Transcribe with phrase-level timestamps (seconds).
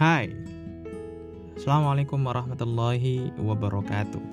[0.00, 0.32] Hai.
[1.60, 4.24] Assalamualaikum warahmatullahi wabarakatuh.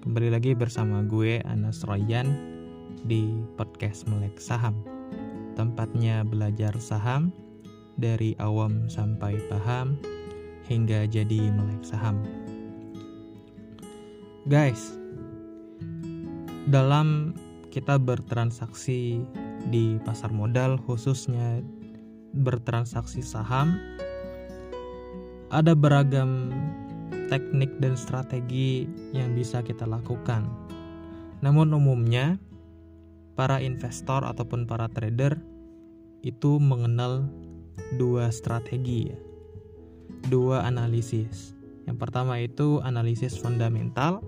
[0.00, 2.32] Kembali lagi bersama gue Anas Royan
[3.04, 3.20] Di
[3.60, 4.80] podcast Melek Saham.
[5.60, 7.36] Tempatnya belajar saham
[8.00, 10.00] Dari awam sampai paham
[10.72, 12.24] Hingga jadi melek saham.
[14.48, 14.96] Guys
[16.72, 17.36] Dalam
[17.68, 19.20] kita bertransaksi
[19.68, 21.60] di pasar modal khususnya
[22.40, 23.76] bertransaksi saham
[25.50, 26.52] ada beragam
[27.28, 30.46] teknik dan strategi yang bisa kita lakukan.
[31.40, 32.40] Namun umumnya
[33.34, 35.36] para investor ataupun para trader
[36.24, 37.28] itu mengenal
[38.00, 39.18] dua strategi ya.
[40.30, 41.52] Dua analisis.
[41.84, 44.24] Yang pertama itu analisis fundamental,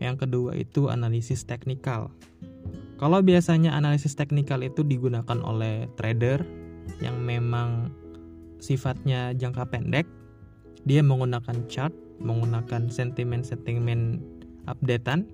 [0.00, 2.08] yang kedua itu analisis teknikal.
[2.96, 6.40] Kalau biasanya analisis teknikal itu digunakan oleh trader
[7.04, 7.92] yang memang
[8.62, 10.06] sifatnya jangka pendek,
[10.82, 14.18] dia menggunakan chart, menggunakan sentimen-sentimen
[14.66, 15.26] updatean.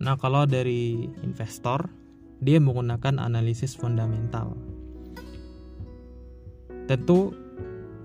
[0.00, 1.88] Nah, kalau dari investor,
[2.44, 4.52] dia menggunakan analisis fundamental.
[6.84, 7.32] Tentu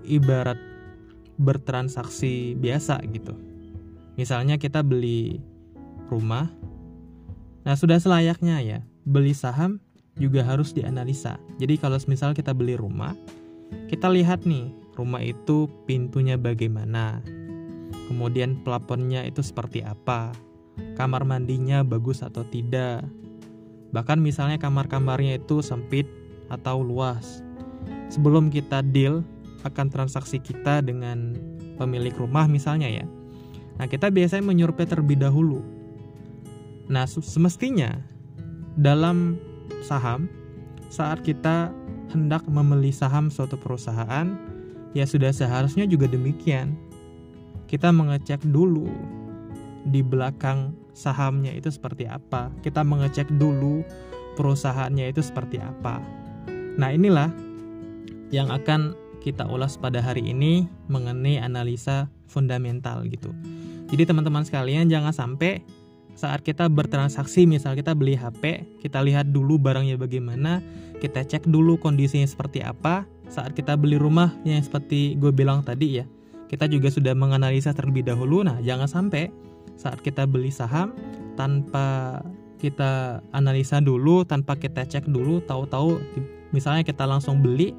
[0.08, 0.56] ibarat
[1.36, 3.36] bertransaksi biasa gitu.
[4.16, 5.40] Misalnya kita beli
[6.08, 6.48] rumah.
[7.68, 9.80] Nah, sudah selayaknya ya, beli saham
[10.16, 11.36] juga harus dianalisa.
[11.60, 13.12] Jadi kalau misal kita beli rumah,
[13.92, 17.24] kita lihat nih rumah itu pintunya bagaimana,
[18.12, 20.36] kemudian plafonnya itu seperti apa,
[21.00, 23.08] kamar mandinya bagus atau tidak,
[23.96, 26.04] bahkan misalnya kamar-kamarnya itu sempit
[26.52, 27.40] atau luas.
[28.12, 29.24] Sebelum kita deal
[29.64, 31.32] akan transaksi kita dengan
[31.80, 33.08] pemilik rumah misalnya ya,
[33.80, 35.64] nah kita biasanya menyurvei terlebih dahulu.
[36.92, 37.96] Nah semestinya
[38.76, 39.40] dalam
[39.80, 40.28] saham
[40.90, 41.70] saat kita
[42.10, 44.49] hendak membeli saham suatu perusahaan
[44.92, 46.74] Ya sudah seharusnya juga demikian.
[47.70, 48.90] Kita mengecek dulu
[49.86, 52.50] di belakang sahamnya itu seperti apa.
[52.60, 53.86] Kita mengecek dulu
[54.34, 56.02] perusahaannya itu seperti apa.
[56.76, 57.30] Nah, inilah
[58.34, 63.30] yang akan kita ulas pada hari ini mengenai analisa fundamental gitu.
[63.90, 65.60] Jadi teman-teman sekalian jangan sampai
[66.20, 70.60] saat kita bertransaksi misal kita beli HP, kita lihat dulu barangnya bagaimana,
[71.00, 76.04] kita cek dulu kondisinya seperti apa, saat kita beli rumah yang seperti gue bilang tadi
[76.04, 76.04] ya,
[76.52, 78.44] kita juga sudah menganalisa terlebih dahulu.
[78.44, 79.32] Nah, jangan sampai
[79.80, 80.92] saat kita beli saham
[81.40, 82.20] tanpa
[82.60, 85.96] kita analisa dulu, tanpa kita cek dulu, tahu-tahu
[86.52, 87.72] misalnya kita langsung beli,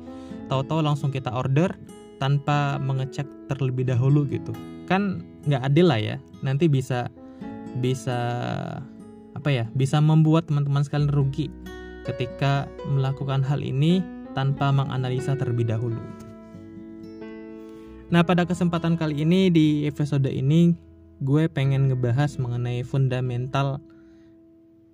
[0.50, 1.78] tahu-tahu langsung kita order
[2.18, 4.50] tanpa mengecek terlebih dahulu gitu.
[4.90, 6.18] Kan nggak adil lah ya.
[6.42, 7.14] Nanti bisa
[7.80, 8.20] bisa
[9.32, 9.70] apa ya?
[9.72, 11.48] Bisa membuat teman-teman sekalian rugi
[12.04, 14.02] ketika melakukan hal ini
[14.34, 16.02] tanpa menganalisa terlebih dahulu.
[18.12, 20.76] Nah, pada kesempatan kali ini di episode ini
[21.24, 23.80] gue pengen ngebahas mengenai fundamental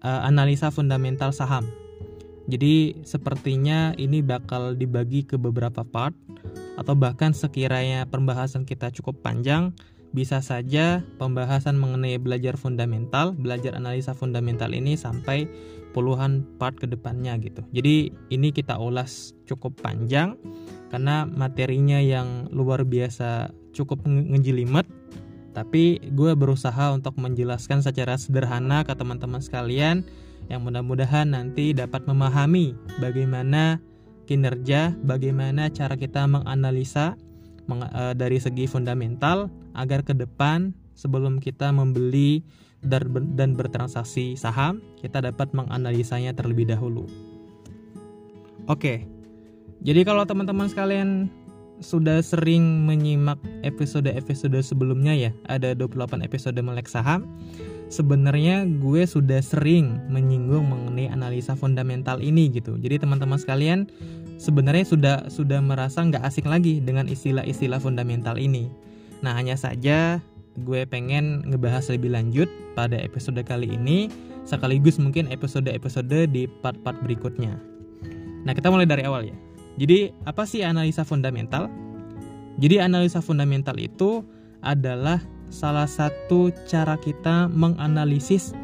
[0.05, 1.65] uh, analisa fundamental saham.
[2.47, 6.15] Jadi sepertinya ini bakal dibagi ke beberapa part
[6.79, 9.75] atau bahkan sekiranya pembahasan kita cukup panjang,
[10.15, 15.47] bisa saja pembahasan mengenai belajar fundamental, belajar analisa fundamental ini sampai
[15.91, 17.65] puluhan part ke depannya gitu.
[17.73, 20.37] Jadi ini kita ulas cukup panjang
[20.93, 24.87] karena materinya yang luar biasa cukup ngejelimet
[25.57, 30.05] tapi gue berusaha untuk menjelaskan secara sederhana ke teman-teman sekalian
[30.53, 33.81] yang mudah-mudahan nanti dapat memahami bagaimana
[34.29, 37.17] kinerja, bagaimana cara kita menganalisa
[38.15, 42.41] dari segi fundamental agar ke depan sebelum kita membeli
[43.35, 47.09] dan bertransaksi saham, kita dapat menganalisanya terlebih dahulu.
[48.67, 49.07] Oke,
[49.85, 51.31] jadi kalau teman-teman sekalian
[51.77, 57.29] sudah sering menyimak episode-episode sebelumnya ya, ada 28 episode melek saham.
[57.87, 62.75] Sebenarnya gue sudah sering menyinggung mengenai analisa fundamental ini gitu.
[62.75, 63.87] Jadi teman-teman sekalian
[64.37, 68.69] sebenarnya sudah sudah merasa nggak asing lagi dengan istilah-istilah fundamental ini.
[69.21, 70.21] Nah hanya saja
[70.57, 74.09] gue pengen ngebahas lebih lanjut pada episode kali ini
[74.47, 77.59] sekaligus mungkin episode-episode di part-part berikutnya.
[78.47, 79.35] Nah, kita mulai dari awal ya.
[79.75, 81.67] Jadi, apa sih analisa fundamental?
[82.55, 84.23] Jadi, analisa fundamental itu
[84.63, 85.19] adalah
[85.51, 88.55] salah satu cara kita menganalisis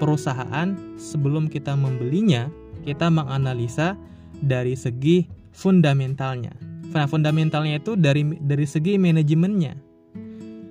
[0.00, 2.48] perusahaan sebelum kita membelinya,
[2.88, 3.94] kita menganalisa
[4.42, 6.52] dari segi fundamentalnya.
[6.90, 9.90] Nah, fundamentalnya itu dari dari segi manajemennya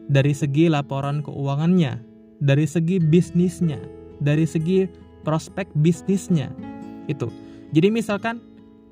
[0.10, 2.02] dari segi laporan keuangannya,
[2.42, 3.78] dari segi bisnisnya,
[4.18, 4.90] dari segi
[5.22, 6.50] prospek bisnisnya.
[7.06, 7.30] Itu.
[7.72, 8.42] Jadi misalkan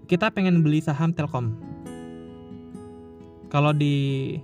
[0.05, 1.57] kita pengen beli saham Telkom.
[3.47, 4.35] kalau di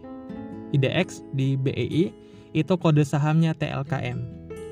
[0.71, 2.07] IDX di BEI
[2.55, 4.15] itu kode sahamnya TLKM.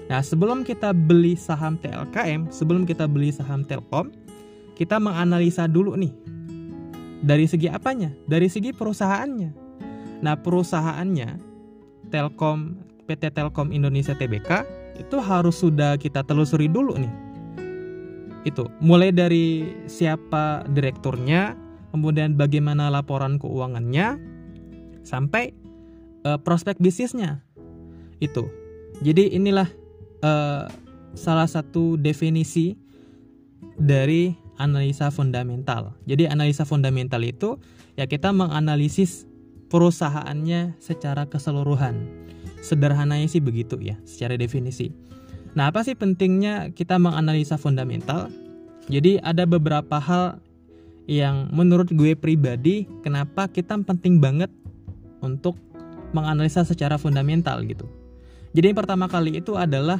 [0.08, 4.08] Nah, sebelum kita beli saham TLKM, sebelum kita beli saham Telkom,
[4.82, 6.10] kita menganalisa dulu nih.
[7.22, 8.10] Dari segi apanya?
[8.26, 9.50] Dari segi perusahaannya.
[10.26, 11.38] Nah, perusahaannya
[12.10, 14.66] Telkom PT Telkom Indonesia Tbk
[14.98, 17.14] itu harus sudah kita telusuri dulu nih.
[18.42, 21.54] Itu mulai dari siapa direkturnya,
[21.94, 24.18] kemudian bagaimana laporan keuangannya,
[25.06, 25.54] sampai
[26.26, 27.46] uh, prospek bisnisnya.
[28.18, 28.50] Itu.
[29.06, 29.70] Jadi inilah
[30.26, 30.66] uh,
[31.14, 32.74] salah satu definisi
[33.78, 35.98] dari analisa fundamental.
[36.06, 37.58] Jadi analisa fundamental itu
[37.98, 39.26] ya kita menganalisis
[39.74, 42.06] perusahaannya secara keseluruhan.
[42.62, 44.94] Sederhananya sih begitu ya, secara definisi.
[45.58, 48.30] Nah, apa sih pentingnya kita menganalisa fundamental?
[48.88, 50.40] Jadi ada beberapa hal
[51.10, 54.54] yang menurut gue pribadi kenapa kita penting banget
[55.20, 55.58] untuk
[56.14, 57.90] menganalisa secara fundamental gitu.
[58.52, 60.00] Jadi yang pertama kali itu adalah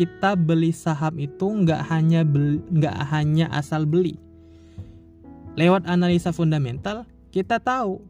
[0.00, 2.24] kita beli saham itu nggak hanya
[2.72, 4.16] nggak hanya asal beli.
[5.60, 8.00] Lewat analisa fundamental kita tahu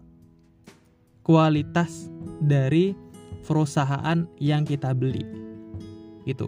[1.27, 2.07] kualitas
[2.39, 2.95] dari
[3.43, 5.27] perusahaan yang kita beli.
[6.23, 6.47] Gitu.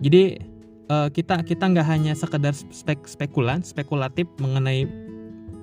[0.00, 0.40] Jadi
[0.88, 4.88] uh, kita kita nggak hanya sekedar spek, spekulan, spekulatif mengenai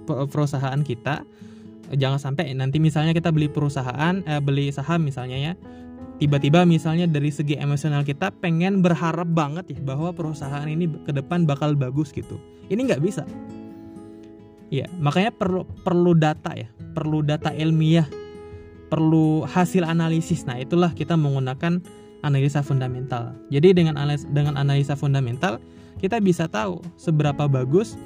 [0.06, 1.26] perusahaan kita,
[1.98, 5.54] jangan sampai nanti misalnya kita beli perusahaan eh, beli saham misalnya ya
[6.22, 11.44] tiba-tiba misalnya dari segi emosional kita pengen berharap banget ya bahwa perusahaan ini ke depan
[11.44, 12.40] bakal bagus gitu.
[12.72, 13.24] Ini nggak bisa.
[14.74, 18.08] Ya makanya perlu perlu data ya perlu data ilmiah
[18.94, 20.46] perlu hasil analisis.
[20.46, 21.82] Nah itulah kita menggunakan
[22.22, 23.36] analisa fundamental.
[23.50, 25.58] Jadi dengan analisa, dengan analisa fundamental
[25.98, 27.98] kita bisa tahu seberapa bagus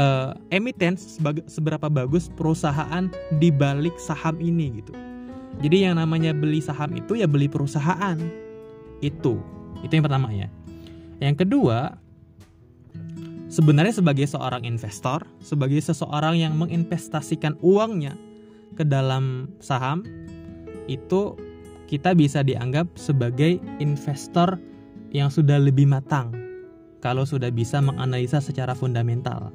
[0.00, 0.98] uh, emiten
[1.46, 3.08] seberapa bagus perusahaan
[3.38, 4.92] di balik saham ini gitu.
[5.60, 8.18] Jadi yang namanya beli saham itu ya beli perusahaan.
[9.02, 9.38] Itu.
[9.84, 10.48] Itu yang pertama ya.
[11.22, 11.94] Yang kedua,
[13.52, 18.18] sebenarnya sebagai seorang investor, sebagai seseorang yang menginvestasikan uangnya
[18.74, 20.02] ke dalam saham,
[20.90, 21.38] itu
[21.86, 24.58] kita bisa dianggap sebagai investor
[25.14, 26.34] yang sudah lebih matang
[26.98, 29.52] kalau sudah bisa menganalisa secara fundamental.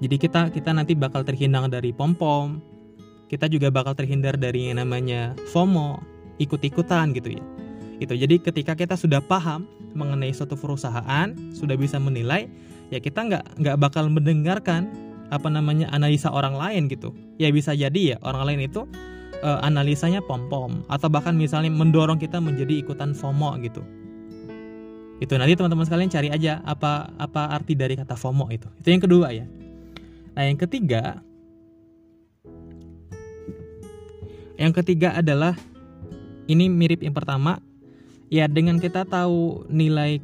[0.00, 2.58] Jadi kita kita nanti bakal terhindar dari pom-pom.
[3.30, 6.02] Kita juga bakal terhindar dari yang namanya FOMO,
[6.42, 7.44] ikut-ikutan gitu ya.
[8.02, 8.18] Itu.
[8.18, 12.50] Jadi ketika kita sudah paham mengenai suatu perusahaan, sudah bisa menilai,
[12.90, 14.90] ya kita nggak nggak bakal mendengarkan
[15.30, 17.14] apa namanya analisa orang lain gitu.
[17.38, 18.82] Ya bisa jadi ya orang lain itu
[19.46, 23.86] uh, analisanya pom-pom atau bahkan misalnya mendorong kita menjadi ikutan FOMO gitu.
[25.22, 28.66] Itu nanti teman-teman sekalian cari aja apa apa arti dari kata FOMO itu.
[28.80, 29.46] Itu yang kedua ya.
[30.34, 31.20] Nah, yang ketiga
[34.60, 35.56] Yang ketiga adalah
[36.44, 37.64] ini mirip yang pertama.
[38.30, 40.22] Ya dengan kita tahu nilai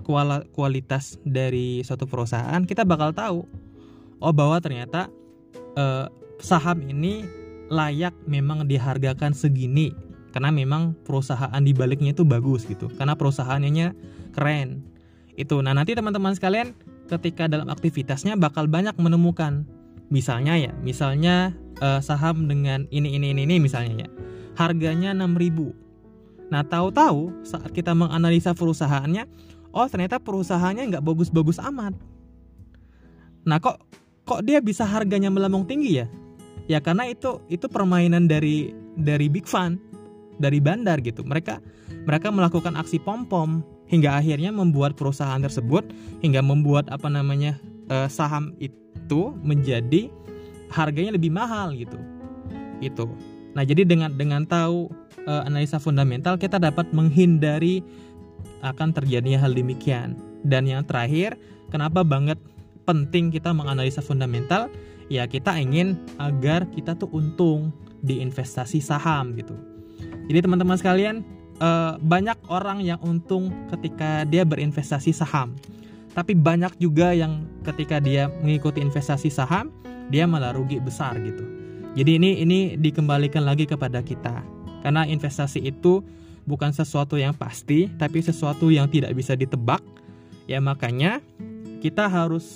[0.55, 3.43] kualitas dari suatu perusahaan kita bakal tahu
[4.23, 5.11] oh bahwa ternyata
[5.75, 6.07] eh,
[6.39, 7.27] saham ini
[7.73, 9.91] layak memang dihargakan segini.
[10.37, 12.93] Karena memang perusahaan di baliknya itu bagus gitu.
[12.93, 13.97] Karena perusahaannya
[14.37, 14.85] keren.
[15.33, 15.65] Itu.
[15.65, 16.77] Nah nanti teman-teman sekalian
[17.09, 19.65] ketika dalam aktivitasnya bakal banyak menemukan.
[20.13, 24.09] Misalnya ya, misalnya uh, saham dengan ini ini ini ini misalnya ya.
[24.57, 25.87] Harganya 6000.
[26.49, 29.27] Nah, tahu-tahu saat kita menganalisa perusahaannya,
[29.75, 31.93] oh ternyata perusahaannya nggak bagus-bagus amat.
[33.45, 33.83] Nah, kok
[34.27, 36.07] kok dia bisa harganya melambung tinggi ya?
[36.67, 39.79] Ya karena itu itu permainan dari dari big fund,
[40.41, 41.23] dari bandar gitu.
[41.23, 41.63] Mereka
[42.07, 45.87] mereka melakukan aksi pom-pom hingga akhirnya membuat perusahaan tersebut
[46.23, 47.59] hingga membuat apa namanya
[47.91, 50.11] uh, saham itu menjadi
[50.77, 51.97] harganya lebih mahal gitu.
[52.85, 53.09] Itu.
[53.57, 54.93] Nah, jadi dengan dengan tahu
[55.25, 57.81] e, analisa fundamental kita dapat menghindari
[58.61, 60.21] akan terjadinya hal demikian.
[60.45, 61.41] Dan yang terakhir,
[61.73, 62.37] kenapa banget
[62.85, 64.69] penting kita menganalisa fundamental?
[65.09, 67.73] Ya, kita ingin agar kita tuh untung
[68.05, 69.57] di investasi saham gitu.
[70.29, 71.25] Jadi teman-teman sekalian,
[71.57, 71.71] e,
[72.05, 75.57] banyak orang yang untung ketika dia berinvestasi saham
[76.17, 79.69] tapi banyak juga yang ketika dia mengikuti investasi saham
[80.09, 81.45] dia malah rugi besar gitu.
[81.93, 84.41] Jadi ini ini dikembalikan lagi kepada kita.
[84.81, 86.01] Karena investasi itu
[86.49, 89.85] bukan sesuatu yang pasti tapi sesuatu yang tidak bisa ditebak.
[90.49, 91.21] Ya makanya
[91.85, 92.47] kita harus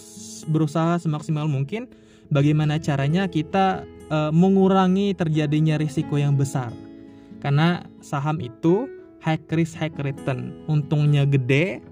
[0.48, 1.84] berusaha semaksimal mungkin
[2.32, 6.72] bagaimana caranya kita e, mengurangi terjadinya risiko yang besar.
[7.44, 8.88] Karena saham itu
[9.20, 10.64] high risk high return.
[10.64, 11.82] Untungnya gede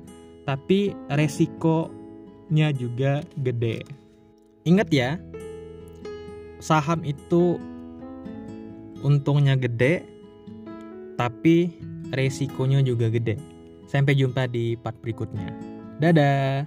[0.49, 3.85] tapi resikonya juga gede.
[4.64, 5.21] Ingat ya,
[6.57, 7.61] saham itu
[9.05, 10.09] untungnya gede,
[11.21, 11.69] tapi
[12.17, 13.37] resikonya juga gede.
[13.93, 15.52] Sampai jumpa di part berikutnya.
[16.00, 16.64] Dadah.